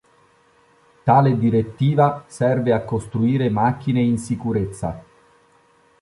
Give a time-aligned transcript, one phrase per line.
[1.03, 5.03] Tale direttiva serve a costruire macchine in sicurezza.